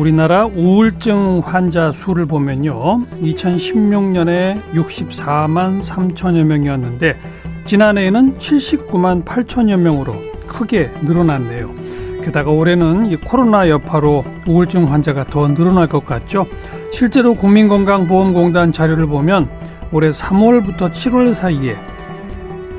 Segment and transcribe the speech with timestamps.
[0.00, 7.18] 우리나라 우울증 환자 수를 보면요 2016년에 64만 3천여 명이었는데
[7.66, 10.14] 지난해에는 79만 8천여 명으로
[10.46, 11.74] 크게 늘어났네요.
[12.24, 16.46] 게다가 올해는 이 코로나 여파로 우울증 환자가 더 늘어날 것 같죠.
[16.94, 19.50] 실제로 국민건강보험공단 자료를 보면
[19.92, 21.76] 올해 3월부터 7월 사이에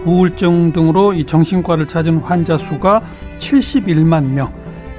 [0.06, 3.04] 우울증 등으로 이 정신과를 찾은 환자 수가
[3.38, 4.52] 71만 명,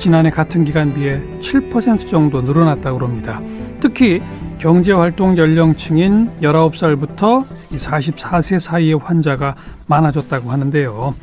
[0.03, 3.41] 지난해 같은 기간 비해 7% 정도 늘어났다고 합니다.
[3.79, 4.21] 특히
[4.59, 9.55] 경제활동 연령층인 19살부터 44세 사이의 환자가
[9.87, 11.15] 많아졌다고 하는데요.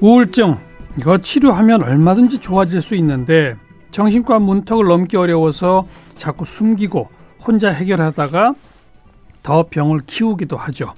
[0.00, 0.56] 우울증,
[0.98, 3.54] 이거 치료하면 얼마든지 좋아질 수 있는데
[3.90, 7.10] 정신과 문턱을 넘기 어려워서 자꾸 숨기고
[7.46, 8.54] 혼자 해결하다가
[9.42, 10.94] 더 병을 키우기도 하죠.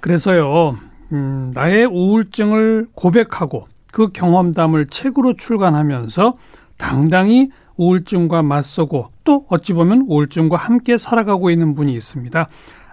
[0.00, 0.76] 그래서요,
[1.12, 6.36] 음, 나의 우울증을 고백하고 그 경험담을 책으로 출간하면서
[6.76, 12.48] 당당히 우울증과 맞서고 또 어찌 보면 우울증과 함께 살아가고 있는 분이 있습니다.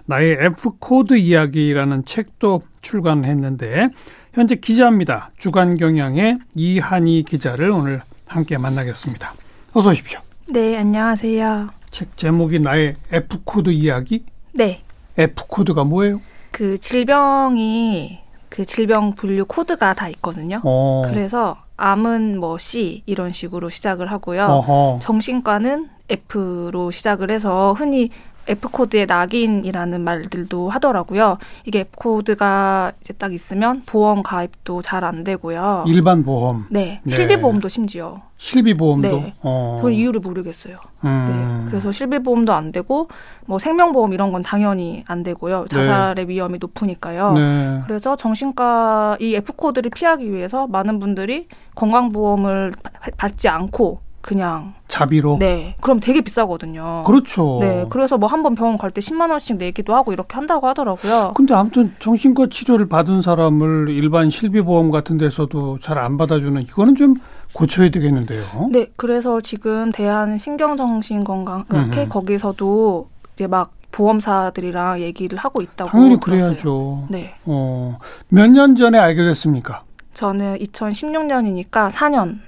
[0.06, 3.88] 나의 F코드 이야기라는 책도 출간했는데
[4.32, 5.30] 현재 기자입니다.
[5.38, 9.34] 주간 경향의 이한희 기자를 오늘 함께 만나겠습니다.
[9.72, 10.20] 어서 오십시오.
[10.48, 11.70] 네, 안녕하세요.
[11.90, 14.24] 책 제목이 나의 F코드 이야기?
[14.52, 14.82] 네.
[15.16, 16.20] F코드가 뭐예요?
[16.50, 18.20] 그 질병이
[18.50, 20.60] 그 질병 분류 코드가 다 있거든요.
[20.64, 21.02] 어.
[21.06, 24.44] 그래서 암은 뭐 C 이런 식으로 시작을 하고요.
[24.44, 24.98] 어허.
[25.00, 28.10] 정신과는 F로 시작을 해서 흔히
[28.50, 31.38] F코드의 낙인이라는 말들도 하더라고요.
[31.64, 35.84] 이게 F코드가 이제 딱 있으면 보험 가입도 잘 안 되고요.
[35.86, 36.66] 일반 보험.
[36.70, 37.00] 네.
[37.04, 37.14] 네.
[37.14, 38.20] 실비보험도 심지어.
[38.36, 39.08] 실비보험도.
[39.08, 39.34] 네.
[39.42, 39.78] 어.
[39.82, 40.76] 전 이유를 모르겠어요.
[41.04, 41.24] 음.
[41.64, 41.70] 네.
[41.70, 43.08] 그래서 실비보험도 안 되고
[43.46, 45.66] 뭐 생명보험 이런 건 당연히 안 되고요.
[45.70, 47.32] 자살의 위험이 높으니까요.
[47.32, 47.80] 네.
[47.86, 51.46] 그래서 정신과 이 F 코드를 피하기 위해서 많은 분들이
[51.76, 55.38] 건강보험을 바- 받지 않고 그냥 자비로.
[55.38, 57.02] 네 그럼 되게 비싸거든요.
[57.06, 57.58] 그렇죠.
[57.60, 61.32] 네 그래서 뭐 한 번 병원 갈 때 10만 원씩 내기도 하고 이렇게 한다고 하더라고요.
[61.34, 67.14] 근데 아무튼 정신과 치료를 받은 사람을 일반 실비보험 같은 데서도 잘 안 받아주는 이거는 좀
[67.54, 68.68] 고쳐야 되겠는데요.
[68.72, 72.08] 네 그래서 지금 대한 신경정신건강 학회 음흠.
[72.08, 76.46] 거기서도 이제 막 보험사들이랑 얘기를 하고 있다고 당연히 들었어요.
[76.46, 77.06] 그래야죠.
[77.10, 77.98] 네 어,
[78.28, 79.82] 몇 년 전에 알게 됐습니까?
[80.14, 82.38] 저는 2016년이니까 4년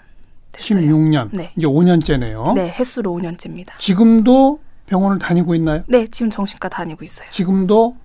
[0.53, 0.81] 됐어요.
[0.81, 1.31] 16년.
[1.33, 1.53] 네.
[1.57, 2.55] 이제 5년째네요.
[2.55, 3.79] 네 횟수로 5년째입니다.
[3.79, 5.83] 지금도 병원을 다니고 있나요?
[5.89, 7.29] 네 지금 정신과 다니고 있어요.
[7.31, 7.97] 지금도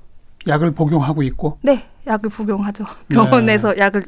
[0.47, 1.57] 약을 복용하고 있고.
[1.61, 2.85] 네, 약을 복용하죠.
[3.07, 3.15] 네.
[3.15, 4.03] 병원에서 약을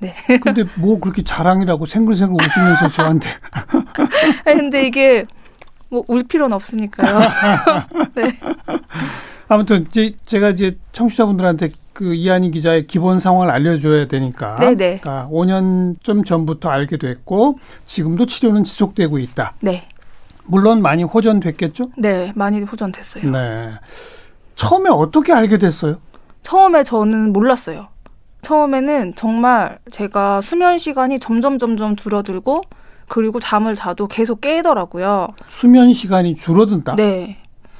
[0.00, 0.14] 네.
[0.42, 3.28] 근데 뭐 그렇게 자랑이라고 생글생글 웃으면서 저한테
[4.44, 5.24] 아니, 근데 이게
[5.90, 7.18] 뭐 울 필요는 없으니까요.
[8.14, 8.38] 네.
[9.48, 14.54] 아무튼 이제 제가 이제 청취자분들한테 그 이한희 기자의 기본 상황을 알려줘야 되니까.
[14.60, 14.98] 네네.
[14.98, 19.54] 그러니까 5년 좀 전부터 알게 됐고 지금도 치료는 지속되고 있다.
[19.58, 19.88] 네.
[20.44, 21.90] 물론 많이 호전됐겠죠.
[21.98, 23.24] 네, 많이 호전됐어요.
[23.32, 23.70] 네.
[24.54, 25.96] 처음에 어떻게 알게 됐어요?
[26.44, 27.88] 처음에 저는 몰랐어요.
[28.42, 32.62] 처음에는 정말 제가 수면 시간이 점점 점점 줄어들고
[33.08, 35.30] 그리고 잠을 자도 계속 깨더라고요.
[35.48, 36.94] 수면 시간이 줄어든다.
[36.94, 37.38] 네.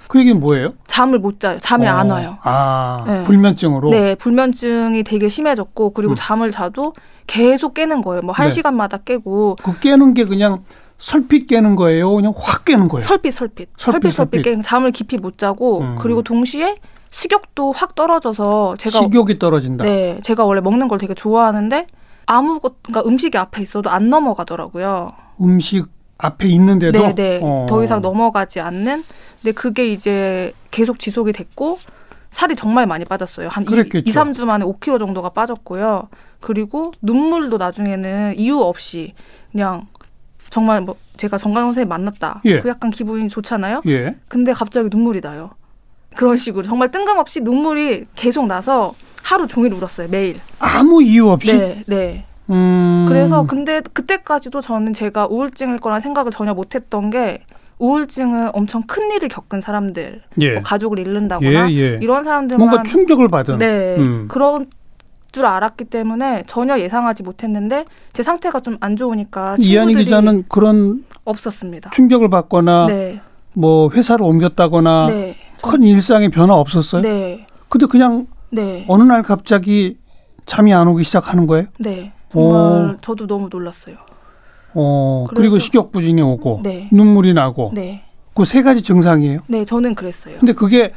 [0.09, 0.73] 그 얘기는 뭐예요?
[0.87, 1.59] 잠을 못 자요.
[1.61, 2.39] 잠이 어, 안 와요.
[2.43, 3.25] 아, 네.
[3.25, 3.91] 불면증으로.
[3.91, 6.17] 네, 불면증이 되게 심해졌고 그리고 음.
[6.19, 6.95] 잠을 자도
[7.27, 8.23] 계속 깨는 거예요.
[8.23, 8.51] 뭐 한 네.
[8.51, 10.59] 시간마다 깨고 그 깨는 게 그냥
[10.99, 12.13] 설핏 깨는 거예요.
[12.15, 13.05] 그냥 확 깨는 거예요.
[13.07, 14.43] 설빛 설빛 설빛, 설빛 설빛 설빛.
[14.43, 15.97] 깨 잠을 깊이 못 자고 음.
[15.99, 16.77] 그리고 동시에
[17.11, 19.85] 식욕도 확 떨어져서 제가 식욕이 떨어진다.
[19.85, 21.87] 네 제가 원래 먹는 걸 되게 좋아하는데
[22.27, 25.11] 아무것 그러니까 음식이 앞에 있어도 안 넘어가더라고요.
[25.41, 25.87] 음식
[26.19, 27.67] 앞에 있는데도 네네 어.
[27.69, 29.05] 더 이상 넘어가지 않는.
[29.41, 31.79] 근데 그게 이제 계속 지속이 됐고
[32.31, 33.49] 살이 정말 많이 빠졌어요.
[33.49, 34.09] 한 그랬겠죠.
[34.09, 36.09] 2, 3주 만에 5kg 정도가 빠졌고요.
[36.41, 39.15] 그리고 눈물도 나중에는 이유 없이
[39.53, 39.87] 그냥
[40.51, 42.43] 정말 뭐 제가 정강 선생님 만났다.
[42.45, 42.61] 예.
[42.61, 43.83] 그 약간 기분이 좋잖아요.
[43.87, 44.17] 예.
[44.29, 45.51] 근데 갑자기 눈물이 나요.
[46.17, 50.41] 그런 식으로 정말 뜬금없이 눈물이 계속 나서 하루 종일 울었어요 매일.
[50.59, 51.57] 아무 이유 없이.
[51.57, 52.25] 네, 네.
[52.51, 53.07] 음.
[53.09, 57.43] 그래서 근데 그때까지도 저는 제가 우울증일 거란 생각을 전혀 못했던 게
[57.79, 60.55] 우울증은 엄청 큰 일을 겪은 사람들, 예.
[60.55, 61.99] 뭐 가족을 잃는다거나 예, 예.
[62.03, 63.59] 이런 사람들만 뭔가 충격을 받은.
[63.59, 64.27] 네 음.
[64.29, 64.67] 그런
[65.31, 67.85] 줄 알았기 때문에 전혀 예상하지 못했는데
[68.15, 71.91] 제 상태가 좀 안 좋으니까 이한희 기자는 그런 없었습니다.
[71.91, 73.21] 충격을 받거나 네,
[73.53, 77.03] 뭐 회사를 옮겼다거나 네, 큰 일상의 변화 없었어요?
[77.03, 77.47] 네.
[77.69, 78.85] 근데 그냥 네.
[78.89, 79.99] 어느 날 갑자기
[80.47, 81.67] 잠이 안 오기 시작하는 거예요?
[81.79, 82.13] 네.
[82.31, 82.97] 정말 오.
[83.01, 83.97] 저도 너무 놀랐어요.
[84.75, 86.89] 어, 그리고 식욕 부진이 오고 네.
[86.93, 88.05] 눈물이 나고 네.
[88.35, 89.41] 그 세 가지 증상이에요.
[89.49, 90.39] 네, 저는 그랬어요.
[90.39, 90.93] 근데 그게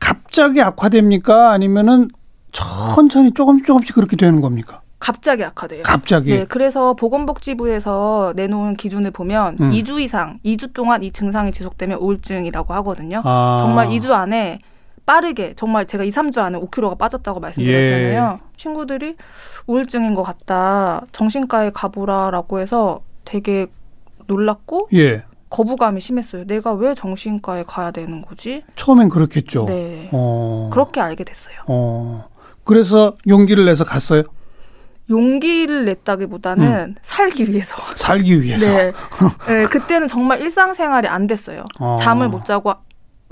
[0.00, 1.50] 갑자기 악화됩니까?
[1.50, 2.08] 아니면은
[2.52, 4.80] 천천히 조금 조금씩 그렇게 되는 겁니까?
[4.98, 5.82] 갑자기 악화돼요.
[5.82, 6.30] 갑자기.
[6.30, 9.70] 네, 그래서 보건복지부에서 내놓은 기준을 보면 음.
[9.70, 13.20] 2주 이상, 2주 동안 이 증상이 지속되면 우울증이라고 하거든요.
[13.24, 13.58] 아.
[13.60, 14.60] 정말 2주 안에
[15.06, 18.38] 빠르게 정말 제가 2, 3주 안에 5kg가 빠졌다고 말씀드렸잖아요.
[18.40, 18.50] 예.
[18.56, 19.16] 친구들이
[19.66, 21.04] 우울증인 것 같다.
[21.12, 23.66] 정신과에 가보라라고 해서 되게
[24.26, 25.24] 놀랐고 예.
[25.50, 26.46] 거부감이 심했어요.
[26.46, 28.64] 내가 왜 정신과에 가야 되는 거지?
[28.76, 29.66] 처음엔 그렇겠죠.
[29.66, 30.08] 네.
[30.12, 30.70] 어.
[30.72, 31.56] 그렇게 알게 됐어요.
[31.66, 32.28] 어.
[32.64, 34.22] 그래서 용기를 내서 갔어요.
[35.10, 37.74] 용기를 냈다기보다는 살기 위해서.
[37.96, 38.42] 살기 음.
[38.42, 38.66] 위해서.
[38.70, 38.92] 네.
[39.48, 41.64] 네, 그때는 정말 일상생활이 안 됐어요.
[41.80, 41.96] 어.
[42.00, 42.72] 잠을 못 자고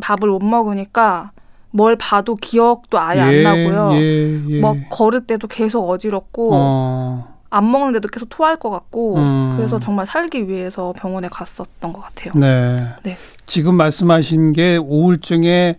[0.03, 1.31] 밥을 못 먹으니까
[1.71, 3.91] 뭘 봐도 기억도 아예 안 예, 나고요.
[3.95, 4.61] 예, 예.
[4.61, 7.39] 막 걸을 때도 계속 어지럽고 어.
[7.51, 9.55] 안 먹는데도 계속 토할 것 같고 음.
[9.57, 12.33] 그래서 정말 살기 위해서 병원에 갔었던 것 같아요.
[12.35, 12.87] 네.
[13.03, 13.17] 네.
[13.47, 15.77] 지금 말씀하신 게 우울증의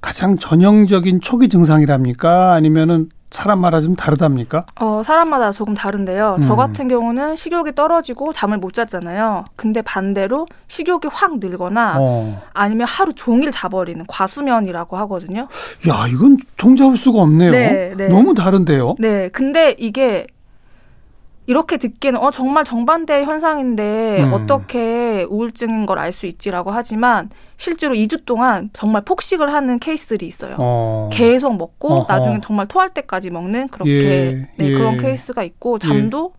[0.00, 2.52] 가장 전형적인 초기 증상이랍니까?
[2.52, 4.66] 아니면은 사람 마다 좀 다르답니까?
[4.80, 6.38] 어, 사람마다 조금 다른데요.
[6.42, 6.56] 저 음.
[6.56, 9.44] 같은 경우는 식욕이 떨어지고 잠을 못 잤잖아요.
[9.56, 12.42] 근데 반대로 식욕이 확 늘거나 어.
[12.52, 15.48] 아니면 하루 종일 자버리는 과수면이라고 하거든요.
[15.88, 17.50] 야, 이건 종잡을 수가 없네요.
[17.50, 18.08] 네, 네.
[18.08, 18.96] 너무 다른데요.
[18.98, 20.26] 네, 근데 이게
[21.46, 24.32] 이렇게 듣기에는 어 정말 정반대의 현상인데 음.
[24.32, 30.56] 어떻게 우울증인 걸 알 수 있지라고 하지만 실제로 2주 동안 정말 폭식을 하는 케이스들이 있어요.
[30.58, 31.08] 어.
[31.12, 32.06] 계속 먹고 어허.
[32.12, 34.72] 나중에 정말 토할 때까지 먹는 그렇게 예, 네, 예.
[34.72, 36.32] 그런 케이스가 있고 잠도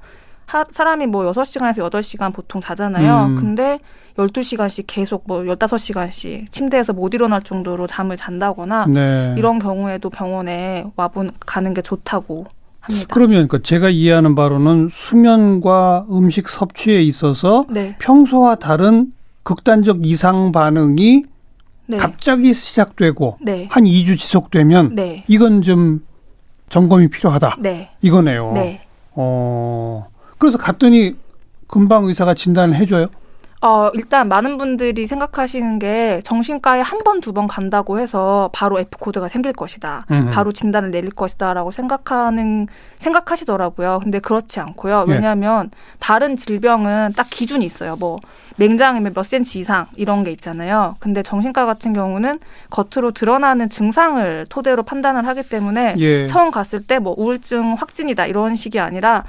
[0.46, 3.26] 하, 사람이 뭐 6시간에서 8시간 보통 자잖아요.
[3.28, 3.36] 음.
[3.36, 3.80] 근데
[4.18, 9.36] 12시간씩 계속 뭐 15시간씩 침대에서 못 일어날 정도로 잠을 잔다거나 네.
[9.38, 12.46] 이런 경우에도 병원에 와본 가는 게 좋다고
[12.88, 13.08] 합니다.
[13.14, 17.96] 그러면 그 제가 이해하는 바로는 수면과 음식 섭취에 있어서 네.
[18.00, 19.12] 평소와 다른
[19.44, 21.24] 극단적 이상 반응이
[21.90, 21.98] 네.
[21.98, 23.68] 갑자기 시작되고 네.
[23.70, 25.24] 한 2주 지속되면 네.
[25.28, 26.06] 이건 좀
[26.70, 27.58] 점검이 필요하다.
[27.60, 27.92] 네.
[28.02, 28.52] 이거네요.
[28.54, 28.82] 네.
[29.12, 30.08] 어.
[30.38, 31.16] 그래서 갔더니
[31.68, 33.08] 금방 의사가 진단을 해줘요.
[33.60, 39.30] 어, 일단 많은 분들이 생각하시는 게 정신과에 한 번, 두 번 간다고 해서 바로 F코드가
[39.30, 40.06] 생길 것이다.
[40.12, 40.30] 음흠.
[40.30, 41.54] 바로 진단을 내릴 것이다.
[41.54, 42.68] 라고 생각하는,
[43.00, 44.00] 생각하시더라고요.
[44.04, 45.06] 근데 그렇지 않고요.
[45.08, 45.12] 예.
[45.12, 47.96] 왜냐하면 다른 질병은 딱 기준이 있어요.
[47.96, 48.20] 뭐,
[48.58, 50.96] 맹장이면 몇 센치 이상 이런 게 있잖아요.
[51.00, 52.40] 근데 정신과 같은 경우는
[52.72, 56.28] 겉으로 드러나는 증상을 토대로 판단을 하기 때문에 예.
[56.28, 59.24] 처음 갔을 때 뭐 우울증 확진이다 이런 식이 아니라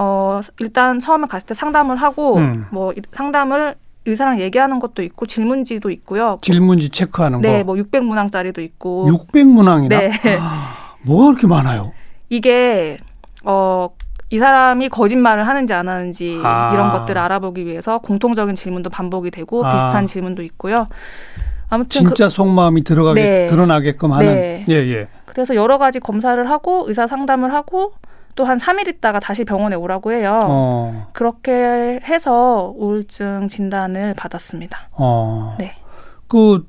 [0.00, 2.66] 어 일단 처음에 갔을 때 상담을 하고 음.
[2.70, 3.74] 뭐 이- 상담을
[4.06, 6.38] 의사랑 얘기하는 것도 있고 질문지도 있고요.
[6.40, 7.64] 질문지 체크하는 네, 거.
[7.64, 9.06] 뭐 600문항짜리도 있고.
[9.10, 9.88] 600문항이나?
[9.88, 10.12] 네.
[11.02, 11.92] 뭐가 그렇게 많아요?
[12.30, 12.96] 이게
[13.44, 13.88] 어
[14.30, 16.70] 이 사람이 거짓말을 하는지 안 하는지 아.
[16.74, 19.72] 이런 것들을 알아보기 위해서 공통적인 질문도 반복이 되고 아.
[19.72, 20.86] 비슷한 질문도 있고요.
[21.70, 23.46] 아무튼 그, 진짜 속마음이 들어가게 네.
[23.46, 24.64] 드러나게끔 하는 네.
[24.68, 25.08] 예, 예.
[25.24, 27.92] 그래서 여러 가지 검사를 하고 의사 상담을 하고
[28.34, 30.40] 또한 3일 있다가 다시 병원에 오라고 해요.
[30.44, 31.08] 어.
[31.12, 34.88] 그렇게 해서 우울증 진단을 받았습니다.
[34.92, 35.56] 어.
[35.58, 35.74] 네.
[36.28, 36.66] 그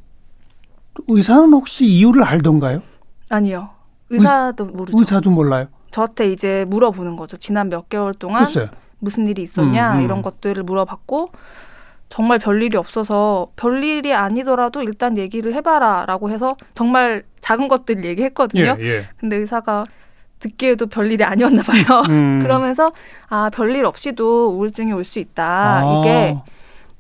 [1.07, 2.81] 의사는 혹시 이유를 알던가요?
[3.29, 3.69] 아니요.
[4.09, 4.97] 의사도 모르죠.
[4.97, 5.67] 의사도 몰라요.
[5.91, 7.38] 저한테 이제 물어보는 거죠.
[7.38, 8.67] 지난 몇 개월 동안 글쎄요.
[9.00, 10.03] 무슨 일이 있었냐 음, 음.
[10.03, 11.31] 이런 것들을 물어봤고
[12.10, 18.77] 정말 별일이 없어서 별일이 아니더라도 일단 얘기를 해봐라라고 해서 정말 작은 것들 얘기했거든요.
[18.79, 19.07] 예, 예.
[19.17, 19.86] 근데 의사가
[20.39, 22.01] 듣기에도 별일이 아니었나 봐요.
[22.10, 22.39] 음.
[22.43, 22.91] 그러면서
[23.29, 25.43] 아 별일 없이도 우울증이 올 수 있다.
[25.46, 26.00] 아.
[26.01, 26.36] 이게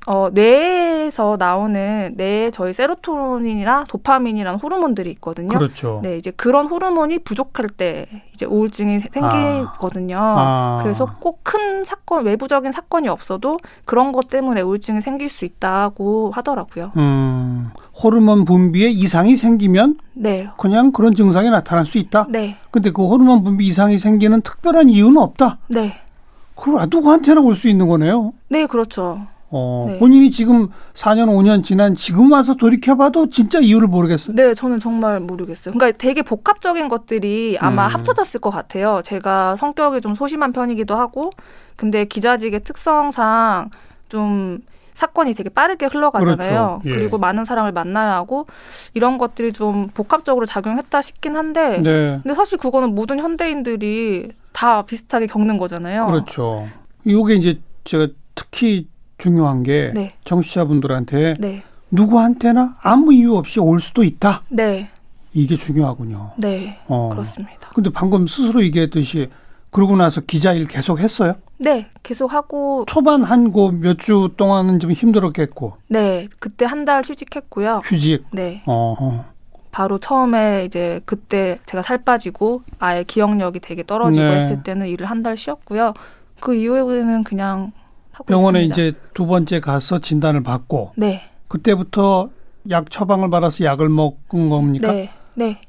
[0.07, 5.49] 어, 뇌에서 나오는 뇌에 저희 세로토닌이나 도파민이라는 호르몬들이 있거든요.
[5.49, 5.99] 그렇죠.
[6.01, 10.17] 네, 이제 그런 호르몬이 부족할 때 이제 우울증이 세- 생기거든요.
[10.19, 10.79] 아.
[10.81, 16.91] 그래서 꼭 큰 사건, 외부적인 사건이 없어도 그런 것 때문에 우울증이 생길 수 있다고 하더라고요.
[16.95, 17.71] 음,
[18.03, 22.27] 호르몬 분비에 이상이 생기면 네, 그냥 그런 증상이 나타날 수 있다.
[22.29, 25.57] 네, 근데 그 호르몬 분비 이상이 생기는 특별한 이유는 없다.
[25.67, 25.93] 네,
[26.55, 28.33] 그럼 누구한테나 올 수 있는 거네요.
[28.49, 29.19] 네, 그렇죠.
[29.51, 29.97] 어, 네.
[29.97, 34.35] 본인이 지금 4년, 5년 지난 지금 와서 돌이켜봐도 진짜 이유를 모르겠어요.
[34.35, 35.73] 네, 저는 정말 모르겠어요.
[35.73, 37.93] 그러니까 되게 복합적인 것들이 아마 음.
[37.93, 39.01] 합쳐졌을 것 같아요.
[39.03, 41.31] 제가 성격이 좀 소심한 편이기도 하고,
[41.75, 43.71] 근데 기자직의 특성상
[44.09, 44.59] 좀
[44.93, 46.79] 사건이 되게 빠르게 흘러가잖아요.
[46.81, 46.89] 그렇죠.
[46.89, 46.91] 예.
[46.91, 48.47] 그리고 많은 사람을 만나야 하고
[48.93, 52.19] 이런 것들이 좀 복합적으로 작용했다 싶긴 한데, 네.
[52.21, 56.05] 근데 사실 그거는 모든 현대인들이 다 비슷하게 겪는 거잖아요.
[56.05, 56.67] 그렇죠.
[57.07, 58.89] 요게 이제 제가 특히
[59.23, 61.61] 중요한 게 네, 정치자분들한테 네,
[61.91, 64.41] 누구한테나 아무 이유 없이 올 수도 있다.
[64.49, 64.89] 네,
[65.33, 66.31] 이게 중요하군요.
[66.37, 67.09] 네, 어.
[67.11, 67.69] 그렇습니다.
[67.75, 69.27] 근데 방금 스스로 얘기했듯이
[69.69, 71.35] 그러고 나서 기자 일 계속 했어요?
[71.59, 77.03] 네, 계속 하고 초반 한 고 몇 주 동안은 좀 힘들었겠고 네, 그때 한 달
[77.05, 77.81] 휴직했고요.
[77.85, 78.25] 휴직.
[78.31, 78.95] 네, 어.
[78.99, 79.25] 어.
[79.71, 84.35] 바로 처음에 이제 그때 제가 살 빠지고 아예 기억력이 되게 떨어지고 네.
[84.41, 85.93] 했을 때는 일을 한 달 쉬었고요.
[86.39, 87.71] 그 이후에는 그냥
[88.25, 88.75] 병원에 있습니다.
[88.89, 92.29] 이제 두 번째 가서 진단을 받고 네, 그때부터
[92.69, 94.91] 약 처방을 받아서 약을 먹은 겁니까?
[94.91, 95.61] 네, 네.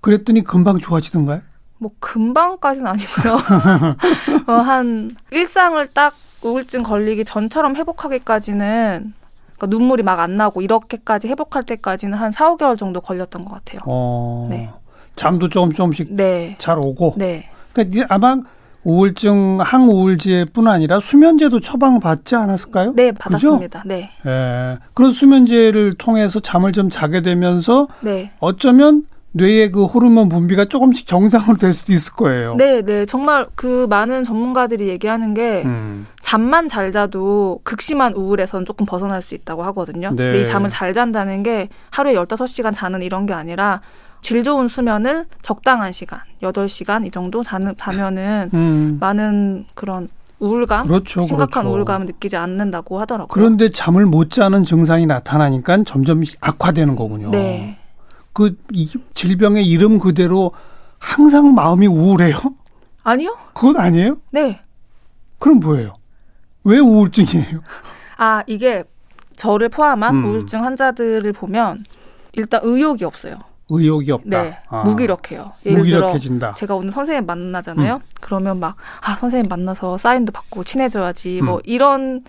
[0.00, 1.40] 그랬더니 금방 좋아지던가요?
[1.78, 3.34] 뭐 금방까지는 아니고요.
[4.46, 9.12] 어, 한 일상을 딱 우울증 걸리기 전처럼 회복하기까지는
[9.56, 13.80] 그러니까 눈물이 막 안 나고 이렇게까지 회복할 때까지는 한 4, 5개월 정도 걸렸던 것 같아요.
[13.86, 14.46] 어.
[14.50, 14.70] 네.
[15.16, 16.56] 잠도 조금 조금씩 네.
[16.58, 17.14] 잘 오고.
[17.16, 17.48] 네.
[17.72, 18.36] 그러니까 아마
[18.86, 22.92] 우울증 항우울제뿐 아니라 수면제도 처방 받지 않았을까요?
[22.94, 23.82] 네, 받았습니다.
[23.84, 24.10] 네.
[24.24, 24.78] 예.
[24.94, 28.30] 그런 수면제를 통해서 잠을 좀 자게 되면서 네.
[28.38, 29.02] 어쩌면
[29.32, 32.54] 뇌의 그 호르몬 분비가 조금씩 정상으로 될 수도 있을 거예요.
[32.54, 33.04] 네, 네.
[33.06, 36.06] 정말 그 많은 전문가들이 얘기하는 게 음.
[36.22, 40.10] 잠만 잘 자도 극심한 우울에선 조금 벗어날 수 있다고 하거든요.
[40.10, 40.16] 네.
[40.16, 43.80] 근데 이 잠을 잘 잔다는 게 하루에 15시간 자는 이런 게 아니라
[44.26, 48.96] 질 좋은 수면을 적당한 시간, 8시간 이 정도 자는, 자면은 음.
[48.98, 50.08] 많은 그런
[50.40, 51.20] 우울감, 그렇죠.
[51.20, 51.76] 심각한 그렇죠.
[51.76, 53.32] 우울감을 느끼지 않는다고 하더라고요.
[53.32, 57.30] 그런데 잠을 못 자는 증상이 나타나니까 점점 악화되는 거군요.
[57.30, 57.78] 네.
[58.32, 60.50] 그 이 질병의 이름 그대로
[60.98, 62.36] 항상 마음이 우울해요?
[63.04, 63.36] 아니요?
[63.54, 64.16] 그건 아니에요?
[64.32, 64.60] 네.
[65.38, 65.94] 그럼 뭐예요?
[66.64, 67.60] 왜 우울증이에요?
[68.18, 68.82] 아, 이게
[69.36, 70.24] 저를 포함한 음.
[70.24, 71.84] 우울증 환자들을 보면
[72.32, 73.36] 일단 의욕이 없어요.
[73.68, 74.42] 의욕이 없다.
[74.42, 74.58] 네.
[74.68, 74.82] 아.
[74.84, 75.52] 무기력해요.
[75.64, 76.54] 예를 들어 무기력해진다.
[76.54, 78.00] 제가 오늘 선생님 만나잖아요.
[78.20, 81.40] 그러면 막, 아, 선생님 만나서 사인도 받고 친해져야지.
[81.40, 81.46] 음.
[81.46, 82.22] 뭐 이런,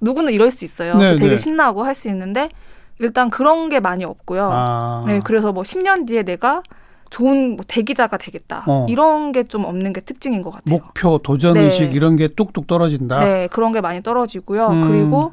[0.00, 0.96] 누구는 이럴 수 있어요.
[0.96, 1.36] 네, 되게 네.
[1.36, 2.50] 신나고 할 수 있는데,
[2.98, 4.50] 일단 그런 게 많이 없고요.
[4.52, 5.04] 아.
[5.06, 6.62] 네, 그래서 뭐 10년 뒤에 내가
[7.10, 8.64] 좋은 뭐 대기자가 되겠다.
[8.66, 8.86] 어.
[8.88, 10.74] 이런 게 좀 없는 게 특징인 것 같아요.
[10.78, 11.60] 목표, 도전 네.
[11.62, 13.20] 의식 이런 게 뚝뚝 떨어진다.
[13.20, 14.66] 네, 그런 게 많이 떨어지고요.
[14.68, 14.88] 음.
[14.88, 15.32] 그리고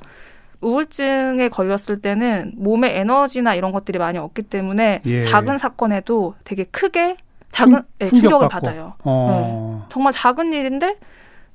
[0.62, 5.22] 우울증에 걸렸을 때는 몸에 에너지나 이런 것들이 많이 없기 때문에 예.
[5.22, 7.18] 작은 사건에도 되게 크게
[7.50, 8.50] 작은 충- 네, 충격을 충격받고.
[8.50, 8.94] 받아요.
[9.04, 9.86] 어.
[9.90, 10.96] 정말 작은 일인데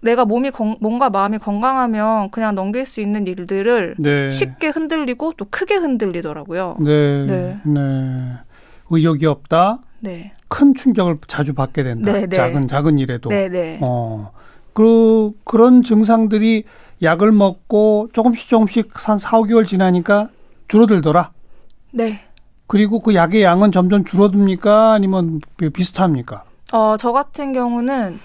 [0.00, 4.30] 내가 몸이 건, 몸과 마음이 건강하면 그냥 넘길 수 있는 일들을 네.
[4.30, 6.76] 쉽게 흔들리고 또 크게 흔들리더라고요.
[6.80, 7.26] 네.
[7.26, 7.56] 네.
[7.64, 8.32] 네.
[8.90, 9.78] 의욕이 없다.
[10.00, 12.12] 네, 큰 충격을 자주 받게 된다.
[12.12, 12.36] 네, 네.
[12.36, 13.30] 작은 작은 일에도.
[13.30, 14.30] 네, 네, 어.
[14.74, 16.64] 그 그런 증상들이
[17.02, 20.28] 약을 먹고 조금씩 조금씩 한 4, 5개월 지나니까
[20.68, 21.30] 줄어들더라.
[21.92, 22.20] 네.
[22.66, 24.92] 그리고 그 약의 양은 점점 줄어듭니까?
[24.92, 26.44] 아니면 비- 비슷합니까?
[26.72, 28.18] 어, 저 같은 경우는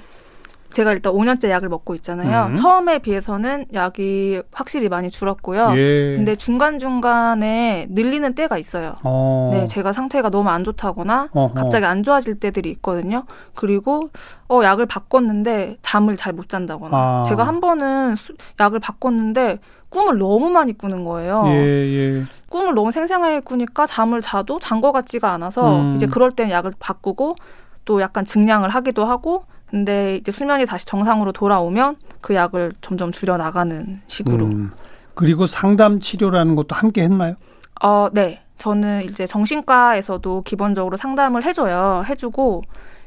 [0.72, 2.48] 제가 일단 5년째 약을 먹고 있잖아요.
[2.52, 2.56] 음.
[2.56, 5.74] 처음에 비해서는 약이 확실히 많이 줄었고요.
[5.76, 6.16] 예.
[6.16, 8.94] 근데 중간중간에 늘리는 때가 있어요.
[9.04, 9.50] 어.
[9.54, 11.54] 네, 제가 상태가 너무 안 좋다거나 어허.
[11.54, 13.26] 갑자기 안 좋아질 때들이 있거든요.
[13.56, 14.10] 그리고
[14.50, 16.96] 어 약을 바꿨는데 잠을 잘 못 잔다거나.
[16.98, 17.24] 아.
[17.28, 19.60] 제가 한 번은 수- 약을 바꿨는데
[19.90, 21.44] 꿈을 너무 많이 꾸는 거예요.
[21.48, 22.24] 예, 예.
[22.50, 25.96] 꿈을 너무 생생하게 꾸니까 잠을 자도 잔것 같지가 않아서 음.
[25.98, 27.36] 이제 그럴 때는 약을 바꾸고
[27.84, 33.38] 또 약간 증량을 하기도 하고 근데 이제 수면이 다시 정상으로 돌아오면 그 약을 점점 줄여
[33.38, 34.46] 나가는 식으로.
[34.46, 34.72] 음.
[35.16, 37.36] 그리고 상담 치료라는 것도 함께 했나요?
[37.82, 38.42] 어, 네.
[38.58, 42.04] 저는 이제 정신과에서도 기본적으로 상담을 해줘요.
[42.08, 42.62] 해주고.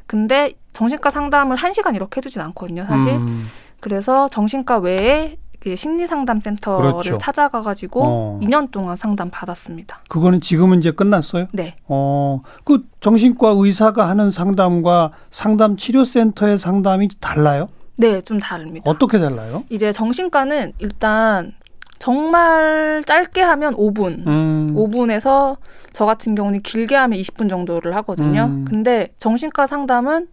[0.07, 3.11] 근데 정신과 상담을 한 시간 이렇게 해주진 않거든요, 사실.
[3.11, 3.45] 음.
[3.79, 7.17] 그래서 정신과 외에 그 심리상담센터를 그렇죠.
[7.17, 8.39] 찾아가가지고 어.
[8.43, 10.01] 2년 동안 상담 받았습니다.
[10.07, 11.47] 그거는 지금은 이제 끝났어요?
[11.53, 11.75] 네.
[11.87, 17.69] 어, 그 정신과 의사가 하는 상담과 상담 치료센터의 상담이 달라요?
[17.97, 18.91] 네, 좀 다릅니다.
[18.91, 19.63] 어떻게 달라요?
[19.71, 21.53] 이제 정신과는 일단
[21.97, 24.27] 정말 짧게 하면 5분.
[24.27, 24.75] 음.
[24.75, 25.57] 5분에서
[25.93, 28.43] 저 같은 경우는 길게 하면 20분 정도를 하거든요.
[28.51, 28.65] 음.
[28.65, 30.27] 근데 정신과 상담은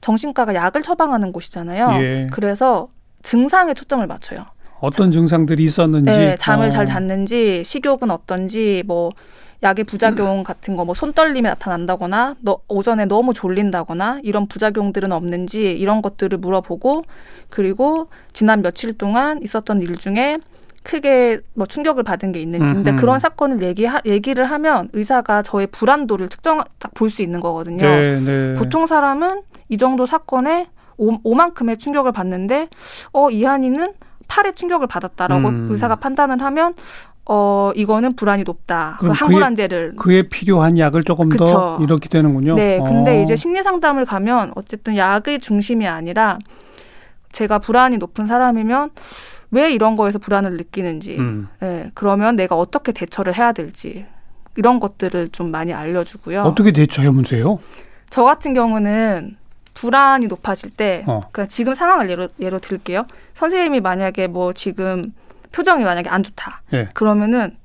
[0.00, 2.02] 정신과가 약을 처방하는 곳이잖아요.
[2.02, 2.26] 예.
[2.32, 2.88] 그래서
[3.22, 4.46] 증상에 초점을 맞춰요.
[4.80, 6.10] 어떤 증상들이 있었는지.
[6.10, 6.70] 네, 잠을 어.
[6.70, 9.10] 잘 잤는지, 식욕은 어떤지, 뭐
[9.62, 16.00] 약의 부작용 같은 거, 뭐 손떨림이 나타난다거나, 너, 오전에 너무 졸린다거나 이런 부작용들은 없는지 이런
[16.02, 17.02] 것들을 물어보고,
[17.50, 20.38] 그리고 지난 며칠 동안 있었던 일 중에
[20.82, 22.92] 크게 뭐 충격을 받은 게 있는지, 근데.
[22.94, 27.86] 그런 사건을 얘기 얘기를 하면 의사가 저의 불안도를 측정 딱 볼 수 있는 거거든요.
[27.86, 28.54] 네, 네.
[28.54, 32.68] 보통 사람은 이 정도 사건에 오, 오만큼의 충격을 받는데
[33.12, 33.92] 어 이한이는
[34.30, 35.68] 팔에 충격을 받았다라고 음.
[35.72, 36.74] 의사가 판단을 하면
[37.26, 38.96] 어 이거는 불안이 높다.
[39.00, 41.78] 그 항불안제를 그에 필요한 약을 조금 더 그쵸.
[41.82, 42.54] 이렇게 되는군요.
[42.54, 42.80] 네.
[42.86, 43.22] 근데 어.
[43.22, 46.38] 이제 심리 상담을 가면 어쨌든 약의 중심이 아니라
[47.32, 48.90] 제가 불안이 높은 사람이면
[49.50, 51.48] 왜 이런 거에서 불안을 느끼는지, 음.
[51.58, 54.06] 네, 그러면 내가 어떻게 대처를 해야 될지,
[54.56, 56.42] 이런 것들을 좀 많이 알려주고요.
[56.42, 57.58] 어떻게 대처해 보세요?
[58.10, 59.36] 저 같은 경우는
[59.80, 61.20] 불안이 높아질 때, 어.
[61.32, 63.06] 그러니까 지금 상황을 예로, 예로 들게요.
[63.34, 65.14] 선생님이 만약에 뭐 지금
[65.52, 66.62] 표정이 만약에 안 좋다.
[66.74, 66.88] 예.
[66.92, 67.56] 그러면은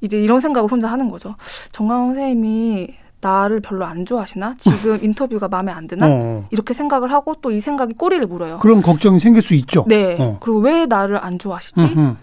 [0.00, 1.36] 이제 이런 생각을 혼자 하는 거죠.
[1.70, 4.54] 정강 선생님이 나를 별로 안 좋아하시나?
[4.58, 6.06] 지금 인터뷰가 마음에 안 드나?
[6.08, 6.46] 어.
[6.50, 8.58] 이렇게 생각을 하고 또 이 생각이 꼬리를 물어요.
[8.58, 9.84] 그런 걱정이 생길 수 있죠.
[9.86, 10.16] 네.
[10.18, 10.38] 어.
[10.40, 11.82] 그리고 왜 나를 안 좋아하시지?
[11.84, 12.16] 음흠,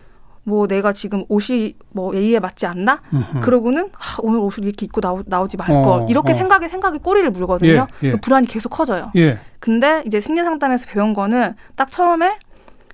[0.49, 3.01] 뭐 내가 지금 옷이 뭐 예의에 맞지 않나?
[3.13, 3.39] 음흠.
[3.41, 6.09] 그러고는 아, 오늘 옷을 이렇게 입고 나오, 나오지 말 어, 걸.
[6.09, 6.35] 이렇게 어.
[6.35, 7.87] 생각에 생각이 꼬리를 물거든요.
[8.03, 8.11] 예, 예.
[8.11, 9.11] 그 불안이 계속 커져요.
[9.15, 9.39] 예.
[9.59, 12.37] 근데 이제 심리 상담에서 배운 거는 딱 처음에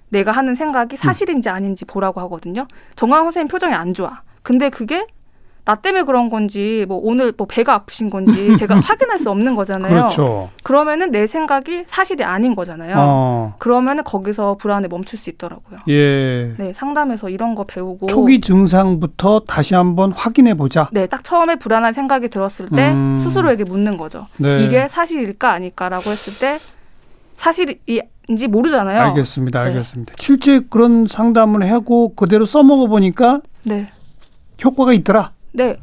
[0.09, 2.67] 내가 하는 생각이 사실인지 아닌지 보라고 하거든요.
[2.95, 4.21] 정강 선생님 표정이 안 좋아.
[4.43, 5.07] 근데 그게
[5.65, 9.91] 나 때문에 그런 건지 뭐 오늘 뭐 배가 아프신 건지 제가 확인할 수 없는 거잖아요.
[9.91, 10.49] 그렇죠.
[10.63, 12.95] 그러면은 내 생각이 사실이 아닌 거잖아요.
[12.97, 13.55] 어.
[13.57, 15.79] 그러면은 거기서 불안에 멈출 수 있더라고요.
[15.89, 16.53] 예.
[16.57, 20.87] 네, 상담에서 이런 거 배우고 초기 증상부터 다시 한번 확인해 보자.
[20.91, 23.17] 네, 딱 처음에 불안한 생각이 들었을 때 음.
[23.17, 24.27] 스스로에게 묻는 거죠.
[24.37, 24.63] 네.
[24.63, 26.59] 이게 사실일까 아닐까라고 했을 때
[27.37, 29.01] 사실인지 모르잖아요.
[29.01, 29.63] 알겠습니다.
[29.63, 29.69] 네.
[29.69, 30.13] 알겠습니다.
[30.19, 33.89] 실제 그런 상담을 하고 그대로 써먹어 보니까 네,
[34.63, 35.31] 효과가 있더라.
[35.55, 35.77] 네,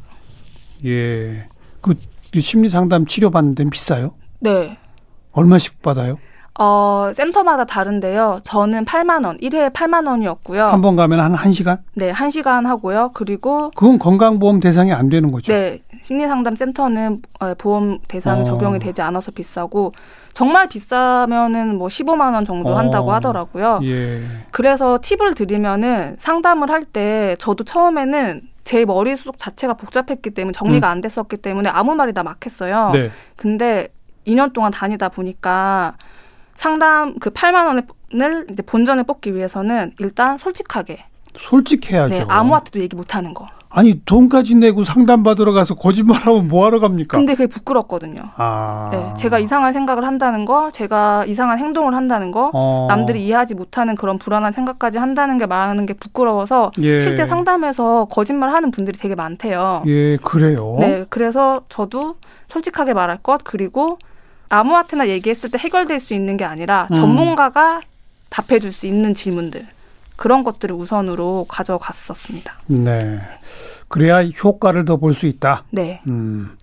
[0.85, 1.45] 예.
[1.81, 1.95] 그,
[2.31, 4.13] 그 심리 상담 치료 받는 데는 비싸요?
[4.39, 4.77] 네.
[5.31, 6.17] 얼마씩 받아요?
[6.59, 8.41] 어, 센터마다 다른데요.
[8.43, 10.65] 저는 8만 원, 1회에 8만 원이었고요.
[10.67, 11.79] 한 번 가면 한 1시간?
[11.95, 13.09] 네, 1시간 하고요.
[13.15, 15.51] 그리고 그건 건강보험 대상이 안 되는 거죠.
[15.51, 18.43] 네, 심리상담 센터는 어, 보험 대상에 어.
[18.43, 19.93] 적용이 되지 않아서 비싸고
[20.33, 22.77] 정말 비싸면은 뭐 15만 원 정도 어.
[22.77, 23.79] 한다고 하더라고요.
[23.83, 24.21] 예.
[24.51, 31.01] 그래서 팁을 드리면은 상담을 할 때 저도 처음에는 제 머릿속 자체가 복잡했기 때문에 정리가 안
[31.01, 32.91] 됐었기 때문에 아무 말이 다막 했어요.
[32.93, 32.99] 음.
[32.99, 33.11] 네.
[33.35, 33.89] 근데
[34.25, 35.97] 2년 동안 다니다 보니까
[36.53, 41.05] 상담 그 8만 원을 이제 본전을 뽑기 위해서는 일단 솔직하게
[41.37, 42.13] 솔직해야죠.
[42.13, 43.47] 네, 아무한테도 얘기 못 하는 거.
[43.75, 47.17] 아니, 돈까지 내고 상담 받으러 가서 거짓말하면 뭐 하러 갑니까?
[47.17, 48.21] 근데 그게 부끄럽거든요.
[48.35, 48.89] 아.
[48.91, 52.85] 네, 제가 이상한 생각을 한다는 거, 제가 이상한 행동을 한다는 거, 어.
[52.87, 57.01] 남들이 이해하지 못하는 그런 불안한 생각까지 한다는 게 말하는 게 부끄러워서 예.
[57.01, 59.81] 실제 상담에서 거짓말하는 분들이 되게 많대요.
[59.87, 60.77] 예, 그래요.
[60.79, 62.17] 네, 그래서 저도
[62.49, 63.97] 솔직하게 말할 것 그리고
[64.49, 66.95] 아무한테나 얘기했을 때 해결될 수 있는 게 아니라 음.
[66.95, 67.81] 전문가가
[68.29, 69.65] 답해줄 수 있는 질문들
[70.15, 72.53] 그런 것들을 우선으로 가져갔었습니다.
[72.67, 73.19] 네.
[73.93, 75.65] 그래야 효과를 더 볼 수 있다.
[75.69, 76.57] 네, 음.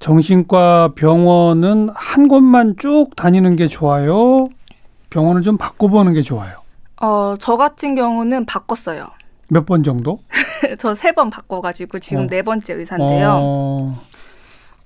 [0.00, 4.48] 정신과 병원은 한 곳만 쭉 다니는 게 좋아요.
[5.10, 6.56] 병원을 좀 바꿔보는 게 좋아요.
[7.00, 9.06] 어, 저 같은 경우는 바꿨어요.
[9.50, 10.18] 몇 번 정도?
[10.78, 12.26] 저 세 번 바꿔가지고 지금 어.
[12.26, 13.38] 네 번째 의사인데요.
[13.40, 14.00] 어,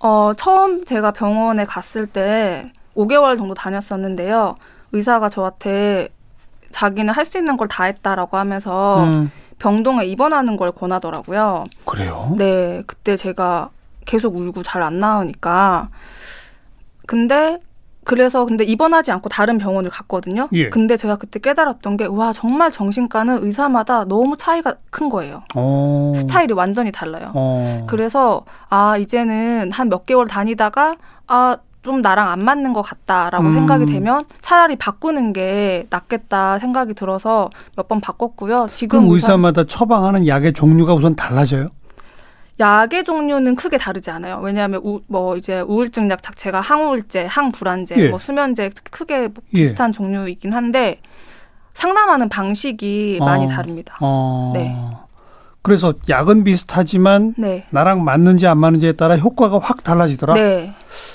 [0.01, 4.57] 어, 처음 제가 병원에 갔을 때 5개월 정도 다녔었는데요.
[4.93, 6.09] 의사가 저한테
[6.71, 9.31] 자기는 할 수 있는 걸 다 했다라고 하면서 음,
[9.67, 11.65] 병동에 입원하는 걸 권하더라고요.
[11.85, 12.35] 그래요?
[12.37, 13.71] 네, 그때 제가
[14.05, 15.89] 계속 울고 잘 안 나으니까.
[17.07, 17.61] 근데
[18.05, 20.49] 그래서 근데 입원하지 않고 다른 병원을 갔거든요.
[20.53, 20.69] 예.
[20.71, 25.45] 근데 제가 그때 깨달았던 게 와 정말 정신과는 의사마다 너무 차이가 큰 거예요.
[25.55, 27.31] 어, 스타일이 완전히 달라요.
[27.35, 30.97] 어, 그래서 아 이제는 한 몇 개월 다니다가
[31.29, 33.55] 아 좀 나랑 안 맞는 것 같다라고 음.
[33.55, 38.69] 생각이 되면 차라리 바꾸는 게 낫겠다 생각이 들어서 몇 번 바꿨고요.
[38.71, 41.71] 지금 의사마다 처방하는 약의 종류가 우선 달라져요?
[42.61, 44.39] 약의 종류는 크게 다르지 않아요.
[44.41, 48.09] 왜냐하면 우, 뭐 이제 우울증 약 자체가 항우울제, 항불안제, 예.
[48.09, 49.59] 뭐 수면제 크게 뭐 예.
[49.59, 51.01] 비슷한 종류이긴 한데
[51.75, 53.49] 상담하는 방식이 많이 어.
[53.49, 53.97] 다릅니다.
[54.01, 54.77] 어, 네.
[55.63, 57.65] 그래서 약은 비슷하지만 네.
[57.71, 60.35] 나랑 맞는지 안 맞는지에 따라 효과가 확 달라지더라?
[60.35, 60.73] 네.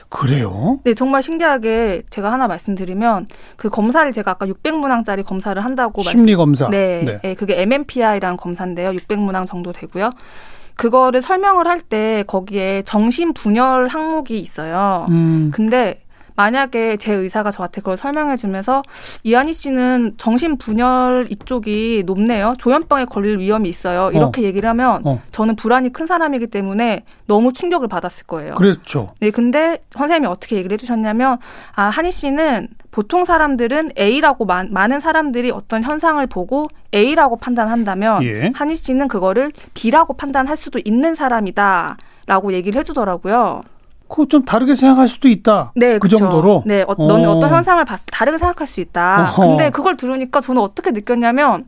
[0.10, 0.80] 그래요?
[0.86, 6.70] 네, 정말 신기하게 제가 하나 말씀드리면 그 검사를 제가 아까 600문항짜리 검사를 한다고 말씀 심리검사.
[6.70, 7.36] 네, 네.
[7.36, 8.92] 그게 MMPI라는 검사인데요.
[8.92, 10.12] 600문항 정도 되고요.
[10.76, 15.08] 그거를 설명을 할 때 거기에 정신 분열 항목이 있어요.
[15.10, 16.02] 음, 근데
[16.38, 18.84] 만약에 제 의사가 저한테 그걸 설명해 주면서
[19.23, 22.54] 이한희 씨는 정신 분열 이쪽이 높네요.
[22.60, 24.12] 조현병에 걸릴 위험이 있어요.
[24.13, 25.21] 이렇게 얘기를 하면 어.
[25.32, 28.54] 저는 불안이 큰 사람이기 때문에 너무 충격을 받았을 거예요.
[28.54, 29.10] 그랬죠.
[29.19, 31.39] 네, 근데 선생님이 어떻게 얘기를 해주셨냐면,
[31.76, 38.52] 아, 한희 씨는 보통 사람들은 A라고 많, 많은 사람들이 어떤 현상을 보고 A라고 판단한다면, 예.
[38.54, 41.97] 한희 씨는 그거를 B라고 판단할 수도 있는 사람이다.
[42.28, 43.63] 라고 얘기를 해주더라고요.
[44.08, 45.72] 그거 좀 다르게 생각할 수도 있다.
[45.76, 46.17] 네, 그 그쵸.
[46.17, 46.63] 정도로?
[46.65, 47.08] 네, 어, 어.
[47.08, 49.32] 너는 어떤 현상을 때 다르게 생각할 수 있다.
[49.36, 49.48] 어허.
[49.48, 51.65] 근데 그걸 들으니까 저는 어떻게 느꼈냐면,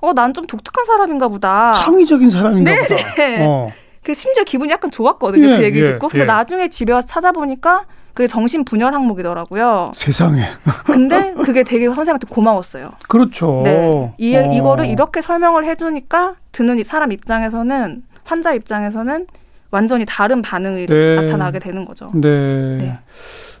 [0.00, 1.72] 어, 난 좀 독특한 사람인가 보다.
[1.74, 3.14] 창의적인 사람인가 네, 보다.
[3.16, 3.44] 네.
[3.46, 3.70] 어.
[4.02, 5.48] 그 심지어 기분이 약간 좋았거든요.
[5.52, 6.08] 예, 그 얘기 예, 듣고.
[6.08, 6.26] 근데 예.
[6.26, 9.92] 나중에 집에 와서 찾아보니까 그게 정신 분열 항목이더라고요.
[9.94, 10.44] 세상에.
[10.84, 12.90] 근데 그게 되게 선생님한테 고마웠어요.
[13.08, 13.62] 그렇죠.
[13.64, 14.12] 네.
[14.18, 14.52] 이, 어.
[14.52, 19.26] 이거를 이렇게 설명을 해주니까 듣는 이 사람 입장에서는, 환자 입장에서는
[19.72, 21.14] 완전히 다른 반응이 네.
[21.16, 22.12] 나타나게 되는 거죠.
[22.14, 22.76] 네.
[22.76, 22.98] 네.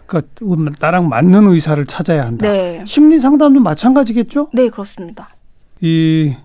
[0.06, 0.30] 그러니까
[0.78, 2.46] 나랑 맞는 의사를 찾아야 한다.
[2.46, 2.80] 네.
[2.84, 4.50] 심리 상담도 마찬가지겠죠?
[4.52, 5.30] 네, 그렇습니다.
[5.80, 6.36] 이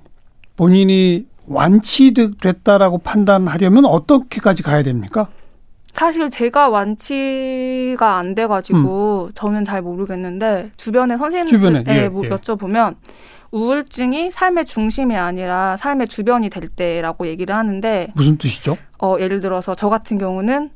[0.56, 5.28] 본인이 완치됐다라고 판단하려면 어떻게까지 가야 됩니까?
[5.94, 11.84] 사실 제가 완치가 안 돼가지고 저는 잘 모르겠는데 주변에 선생님들에 음.
[11.84, 12.30] 주변에, 예, 뭐 예.
[12.30, 12.96] 여쭤보면
[13.52, 18.78] 우울증이 삶의 중심이 아니라 삶의 주변이 될 때라고 얘기를 하는데 무슨 뜻이죠?
[19.00, 20.70] 어, 예를 들어서 저 같은 경우는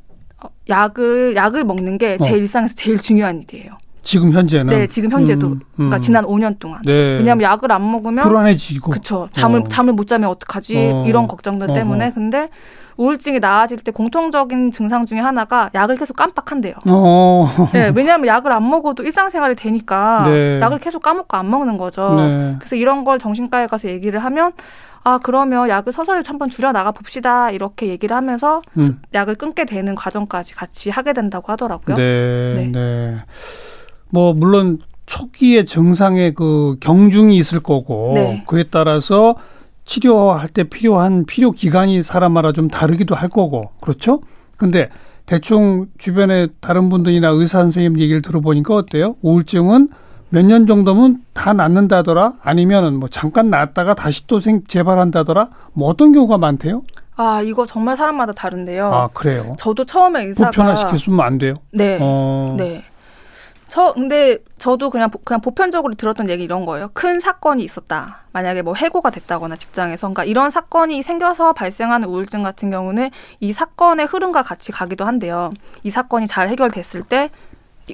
[0.43, 2.35] 어, 약을 약을 먹는 게제 어.
[2.35, 3.77] 일상에서 제일 중요한 일이에요.
[4.03, 6.01] 지금 현재는 네, 지금 현재도 음, 그러니까 음.
[6.01, 6.81] 지난 5년 동안.
[6.83, 7.17] 네.
[7.17, 9.63] 왜냐하면 약을 안 먹으면 불안해지고 그쵸 잠을 어.
[9.69, 11.05] 잠을 못 자면 어떡하지 어.
[11.07, 11.67] 이런 걱정들.
[11.67, 12.49] 때문에 근데
[12.97, 16.75] 우울증이 나아질 때 공통적인 증상 중에 하나가 약을 계속 깜빡한대요.
[16.89, 17.47] 어.
[17.73, 20.59] 네, 왜냐하면 약을 안 먹어도 일상생활이 되니까 네.
[20.59, 22.15] 약을 계속 까먹고 안 먹는 거죠.
[22.15, 22.55] 네.
[22.59, 24.51] 그래서 이런 걸 정신과에 가서 얘기를 하면
[25.03, 29.01] 아 그러면 약을 서서히 한번 줄여 나가 봅시다 이렇게 얘기를 하면서 음.
[29.13, 31.95] 약을 끊게 되는 과정까지 같이 하게 된다고 하더라고요.
[31.95, 32.71] 네, 네.
[32.71, 33.17] 네.
[34.09, 38.43] 뭐 물론 초기에 증상의 그 경중이 있을 거고 네.
[38.47, 39.35] 그에 따라서
[39.85, 44.19] 치료할 때 필요한 필요 기간이 사람마다 좀 다르기도 할 거고 그렇죠?
[44.57, 44.89] 근데
[45.25, 49.15] 대충 주변에 다른 분들이나 의사 선생님 얘기를 들어보니까 어때요?
[49.21, 49.89] 우울증은
[50.33, 56.13] 몇 년 정도면 다 낫는다더라 아니면은 뭐 잠깐 낫다가 다시 또 생, 재발한다더라 뭐 어떤
[56.13, 56.83] 경우가 많대요?
[57.17, 58.85] 아 이거 정말 사람마다 다른데요.
[58.85, 59.55] 아 그래요.
[59.59, 61.55] 저도 처음에 의사가 보편화시켰으면 안 돼요.
[61.73, 62.55] 네, 어.
[62.57, 62.83] 네.
[63.71, 66.89] 저 근데 저도 그냥 보- 그냥 보편적으로 들었던 얘기 이런 거예요.
[66.93, 68.17] 큰 사건이 있었다.
[68.33, 74.07] 만약에 뭐 해고가 됐다거나 직장에서 그러니까 이런 사건이 생겨서 발생하는 우울증 같은 경우는 이 사건의
[74.07, 75.51] 흐름과 같이 가기도 한데요.
[75.83, 77.29] 이 사건이 잘 해결됐을 때이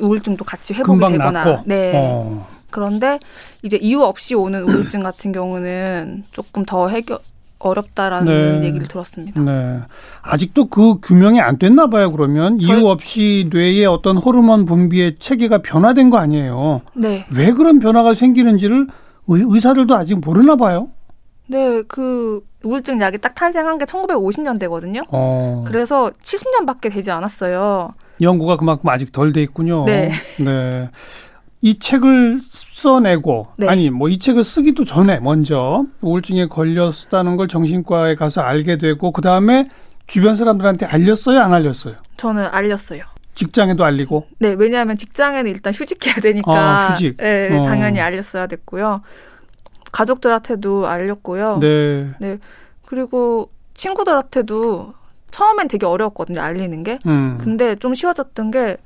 [0.02, 1.64] 우울증도 같이 회복이 되거나 낫고.
[1.68, 1.92] 네.
[1.94, 2.48] 어.
[2.72, 3.20] 그런데
[3.62, 7.20] 이제 이유 없이 오는 우울증 같은 경우는 조금 더 해결
[7.60, 8.68] 어렵다라는 네.
[8.68, 9.42] 얘기를 들었습니다.
[9.42, 9.80] 네.
[10.22, 12.60] 아직도 그 규명이 안 됐나 봐요, 그러면.
[12.60, 16.82] 저희- 이유 없이 뇌의 어떤 호르몬 분비의 체계가 변화된 거 아니에요.
[16.96, 17.26] 네.
[17.32, 18.88] 왜 그런 변화가 생기는지를
[19.28, 20.90] 의, 의사들도 아직 모르나 봐요.
[21.50, 25.04] 네, 그 우울증 약이 딱 탄생한 게 1950년대거든요.
[25.10, 25.64] 어.
[25.66, 27.94] 그래서 70년밖에 되지 않았어요.
[28.22, 29.86] 연구가 그만큼 아직 덜 돼 있군요.
[29.86, 30.12] 네.
[30.40, 30.90] 네.
[31.62, 33.68] 이 책을 써내고 네.
[33.68, 39.22] 아니 뭐 이 책을 쓰기도 전에 먼저 우울증에 걸렸다는 걸 정신과에 가서 알게 되고 그
[39.22, 39.68] 다음에
[40.06, 41.96] 주변 사람들한테 알렸어요, 안 알렸어요?
[42.16, 43.02] 저는 알렸어요.
[43.36, 44.28] 직장에도 알리고.
[44.40, 46.52] 네, 왜냐하면 직장에는 일단 휴직해야 되니까.
[46.52, 47.18] 아, 휴직.
[47.18, 47.64] 네, 어.
[47.64, 49.02] 당연히 알렸어야 됐고요.
[49.92, 51.60] 가족들한테도 알렸고요.
[51.60, 52.38] 네.
[52.86, 54.94] 그리고 친구들한테도
[55.32, 57.00] 처음엔 되게 어려웠거든요, 알리는 게.
[57.06, 57.38] 음.
[57.40, 58.78] 근데 좀 쉬워졌던 게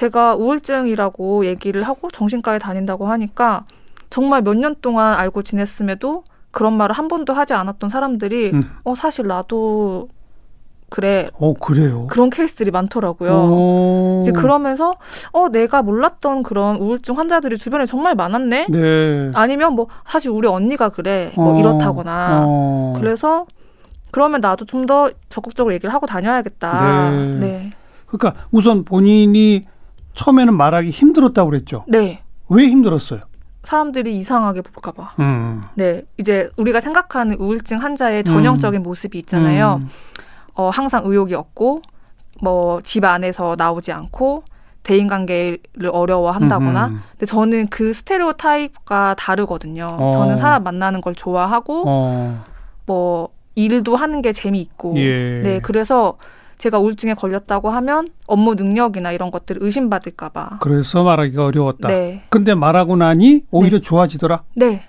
[0.00, 3.64] 제가 우울증이라고 얘기를 하고 정신과에 다닌다고 하니까
[4.10, 8.62] 정말 몇 년 동안 알고 지냈음에도 그런 말을 한 번도 하지 않았던 사람들이 음.
[8.84, 10.08] 어 사실 나도
[10.90, 12.06] 그래 어 그래요.
[12.08, 13.32] 그런 케이스들이 많더라고요.
[13.32, 14.18] 오.
[14.20, 14.96] 이제 그러면서
[15.32, 18.66] 어 내가 몰랐던 그런 우울증 환자들이 주변에 정말 많았네.
[18.68, 19.30] 네.
[19.34, 21.58] 아니면 뭐 사실 우리 언니가 그래 뭐 어.
[21.58, 22.94] 이렇다거나 어.
[22.98, 23.46] 그래서
[24.10, 27.10] 그러면 나도 좀 더 적극적으로 얘기를 하고 다녀야겠다.
[27.10, 27.38] 네.
[27.40, 27.72] 네.
[28.06, 29.64] 그러니까 우선 본인이
[30.16, 31.84] 처음에는 말하기 힘들었다고 그랬죠.
[31.86, 32.22] 네.
[32.48, 33.20] 왜 힘들었어요?
[33.62, 35.14] 사람들이 이상하게 볼까봐.
[35.20, 35.62] 음.
[35.74, 36.02] 네.
[36.18, 39.80] 이제 우리가 생각하는 우울증 환자의 전형적인 모습이 있잖아요.
[39.82, 39.88] 음.
[40.54, 41.82] 어, 항상 의욕이 없고,
[42.40, 44.44] 뭐, 집 안에서 나오지 않고,
[44.84, 46.86] 대인관계를 어려워한다거나.
[46.86, 47.00] 음.
[47.10, 49.88] 근데 저는 그 스테레오 타입과 다르거든요.
[49.98, 50.12] 어.
[50.12, 52.44] 저는 사람 만나는 걸 좋아하고, 어.
[52.86, 54.96] 뭐, 일도 하는 게 재미있고.
[54.98, 55.42] 예.
[55.42, 55.60] 네.
[55.60, 56.16] 그래서
[56.58, 60.58] 제가 우울증에 걸렸다고 하면 업무 능력이나 이런 것들을 의심받을까봐.
[60.60, 61.88] 그래서 말하기가 어려웠다.
[61.88, 62.22] 네.
[62.30, 64.42] 근데 말하고 나니 오히려 좋아지더라.
[64.56, 64.84] 네.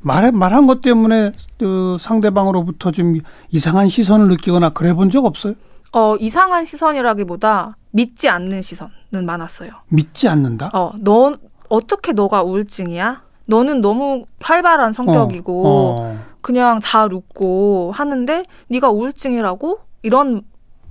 [0.00, 3.18] 말 말한 것 때문에 그 상대방으로부터 좀
[3.50, 5.54] 이상한 시선을 느끼거나 그래 본 적 없어요?
[5.92, 8.92] 어, 이상한 시선이라기보다 믿지 않는 시선은
[9.26, 9.70] 많았어요.
[9.88, 10.70] 믿지 않는다.
[10.72, 11.34] 어, 너
[11.68, 13.22] 어떻게 너가 우울증이야?
[13.46, 16.18] 너는 너무 활발한 성격이고 어.
[16.42, 20.42] 그냥 잘 웃고 하는데 네가 우울증이라고 이런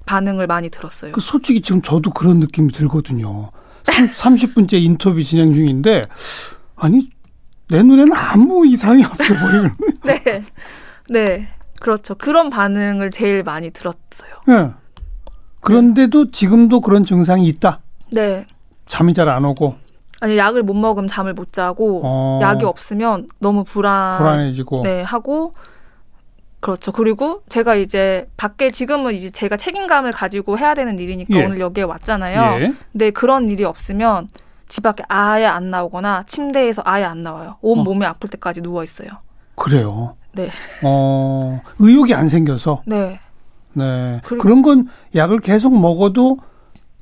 [0.08, 1.12] 반응을 많이 들었어요.
[1.12, 3.52] 그 솔직히 지금 저도 그런 느낌이 들거든요.
[4.16, 6.08] 30, 분째 인터뷰 진행 중인데
[6.76, 7.10] 아니
[7.70, 9.72] 내 눈에는 아무 이상이 없어 보이는.
[10.04, 10.44] 네,
[11.10, 11.48] 네,
[11.80, 12.16] 그렇죠.
[12.16, 14.32] 그런 반응을 제일 많이 들었어요.
[14.50, 14.72] 예.
[15.62, 17.82] 그런데도 지금도 그런 증상이 있다.
[18.14, 18.46] 네,
[18.88, 19.76] 잠이 잘 안 오고
[20.22, 24.84] 아니 약을 못 먹으면 잠을 못 자고 어, 약이 없으면 너무 불안, 불안해지고.
[24.84, 25.52] 네 하고
[26.68, 26.92] 그렇죠.
[26.92, 31.46] 그리고 제가 이제 밖에 지금은 이제 제가 책임감을 가지고 해야 되는 일이니까 예.
[31.46, 32.62] 오늘 여기에 왔잖아요.
[32.62, 32.74] 예.
[32.92, 34.28] 근데 그런 일이 없으면
[34.68, 37.56] 집 밖에 아예 안 나오거나 침대에서 아예 안 나와요.
[37.62, 37.84] 온 어.
[37.84, 39.08] 몸이 아플 때까지 누워 있어요.
[39.56, 40.18] 그래요.
[40.34, 40.50] 네.
[40.84, 42.82] 어, 의욕이 안 생겨서.
[42.86, 43.22] 네.
[43.72, 44.20] 네.
[44.24, 46.36] 그런 건 약을 계속 먹어도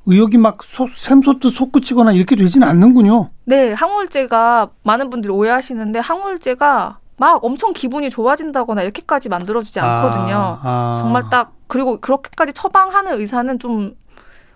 [0.06, 3.32] 의욕이 막 솟- 샘솟듯 솟구치거나 이렇게 되지는 않는군요.
[3.46, 10.36] 네, 항우울제가 많은 분들이 오해하시는데 항우울제가 막 엄청 기분이 좋아진다거나 이렇게까지 만들어주지 않거든요.
[10.36, 10.98] 아, 아.
[11.00, 13.96] 정말 딱 그리고 그렇게까지 처방하는 의사는 좀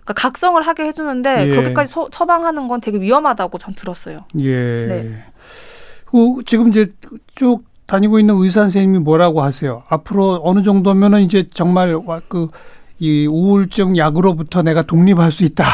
[0.04, 1.50] 그러니까 각성을 하게 해주는데 예.
[1.50, 4.20] 그렇게까지 서- 처방하는 건 되게 위험하다고 전 들었어요.
[4.38, 4.86] 예.
[4.86, 5.24] 네.
[6.06, 6.92] 그 지금 이제
[7.34, 9.82] 쭉 다니고 있는 의사 선생님이 뭐라고 하세요?
[9.88, 12.48] 앞으로 어느 정도면은 이제 정말 그
[13.02, 15.64] 이 우울증 약으로부터 내가 독립할 수 있다.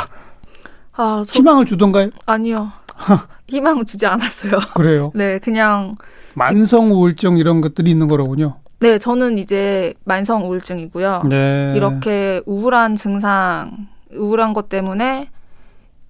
[0.92, 2.10] 아, 저, 희망을 주던가요?
[2.24, 2.70] 아니요.
[3.48, 4.52] 희망 주지 않았어요.
[4.74, 5.12] 그래요.
[5.14, 5.94] 네, 그냥
[6.34, 8.56] 만성 우울증 이런 것들이 있는 거로군요.
[8.80, 11.22] 네, 저는 이제 만성 우울증이고요.
[11.28, 11.72] 네.
[11.74, 15.30] 이렇게 우울한 증상, 우울한 것 때문에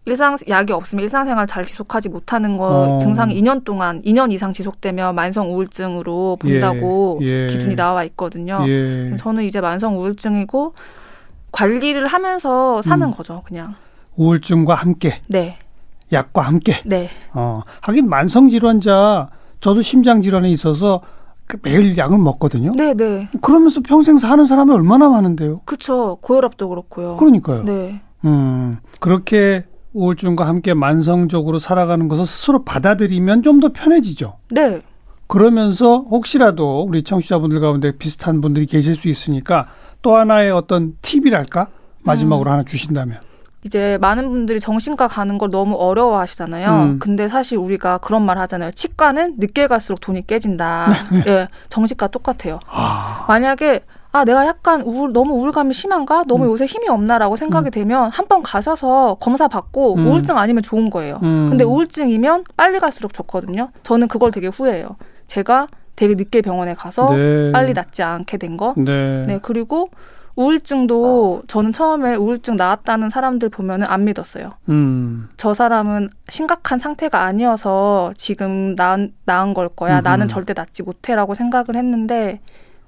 [0.05, 2.99] 일상 약이 없으면 일상생활 잘 지속하지 못하는 거 어.
[2.99, 7.47] 증상이 2년 동안 2년 이상 지속되면 만성 우울증으로 본다고 예, 예.
[7.49, 8.65] 기준이 나와 있거든요.
[8.69, 9.17] 예.
[9.17, 10.75] 저는 이제 만성 우울증이고
[11.51, 13.13] 관리를 하면서 사는 음.
[13.13, 13.75] 거죠, 그냥.
[14.17, 15.59] 우울증과 함께 네,
[16.13, 16.81] 약과 함께.
[16.85, 19.29] 네, 어, 하긴 만성 질환자
[19.61, 21.01] 저도 심장 질환에 있어서
[21.47, 22.73] 그 매일 약을 먹거든요.
[22.77, 23.29] 네, 네.
[23.41, 25.61] 그러면서 평생 사는 사람이 얼마나 많은데요.
[25.65, 26.19] 그쵸.
[26.21, 27.17] 고혈압도 그렇고요.
[27.17, 27.63] 그러니까요.
[27.65, 34.35] 네, 음, 그렇게 우울증과 함께 만성적으로 살아가는 것을 스스로 받아들이면 좀 더 편해지죠.
[34.51, 34.83] 네.
[35.29, 39.69] 그러면서 혹시라도 우리 청취자분들 가운데 비슷한 분들이 계실 수 있으니까
[40.03, 41.69] 또 하나의 어떤 팁이랄까?
[42.05, 43.19] 마지막으로 하나 주신다면.
[43.67, 46.71] 이제 많은 분들이 정신과 가는 걸 너무 어려워 하시잖아요.
[46.71, 46.99] 음.
[47.01, 48.71] 근데 사실 우리가 그런 말 하잖아요.
[48.71, 50.87] 치과는 늦게 갈수록 돈이 깨진다.
[51.27, 52.61] 예, 정신과 똑같아요.
[52.69, 53.81] 아, 만약에
[54.13, 56.23] 아 내가 약간 우울 너무 우울감이 심한가?
[56.29, 56.51] 너무 음.
[56.51, 60.07] 요새 힘이 없나라고 생각이 되면 한 번 가셔서 검사 받고 음.
[60.07, 61.19] 우울증 아니면 좋은 거예요.
[61.25, 61.49] 음.
[61.51, 63.71] 근데 우울증이면 빨리 갈수록 좋거든요.
[63.83, 64.97] 저는 그걸 되게 후회해요.
[65.27, 67.51] 제가 되게 늦게 병원에 가서 네.
[67.53, 68.75] 빨리 낫지 않게 된 거.
[68.77, 69.25] 네.
[69.27, 69.91] 네, 그리고
[70.37, 74.53] 우울증도 저는 처음에 우울증 나았다는 사람들 보면은 안 믿었어요.
[74.69, 75.29] 음.
[75.39, 79.97] 저 사람은 심각한 상태가 아니어서 지금 나은, 나은 걸 거야.
[79.97, 80.05] 음흠.
[80.05, 82.41] 나는 절대 낫지 못해라고 생각을 했는데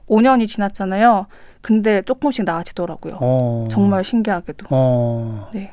[0.09, 1.27] 5년이 지났잖아요.
[1.63, 3.19] 근데 조금씩 나아지더라고요.
[3.21, 3.67] 어.
[3.71, 4.67] 정말 신기하게도.
[4.71, 5.51] 어.
[5.55, 5.73] 네.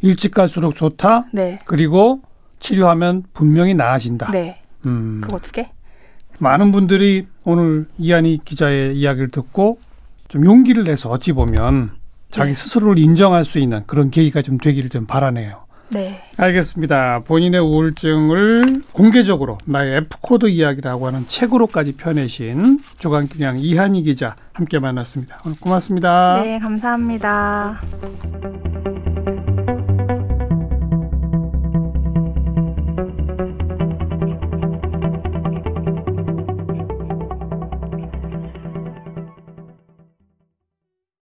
[0.00, 1.26] 일찍 갈수록 좋다.
[1.32, 1.60] 네.
[1.64, 2.20] 그리고
[2.58, 4.32] 치료하면 분명히 나아진다.
[4.32, 4.60] 네.
[4.86, 5.20] 음.
[5.22, 5.70] 그거 두 개?
[6.40, 9.78] 많은 분들이 오늘 이한희 기자의 이야기를 듣고
[10.32, 11.90] 좀 용기를 내서 어찌 보면
[12.30, 12.54] 자기 네.
[12.54, 15.66] 스스로를 인정할 수 있는 그런 계기가 좀 되기를 좀 바라네요.
[15.90, 16.22] 네.
[16.38, 17.20] 알겠습니다.
[17.26, 25.38] 본인의 우울증을 공개적으로 나의 F코드 이야기라고 하는 책으로까지 펴내신 주간기냥 이한희 기자 함께 만났습니다.
[25.44, 26.40] 오늘 고맙습니다.
[26.42, 27.82] 네, 감사합니다.